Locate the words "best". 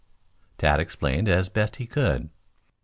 1.47-1.75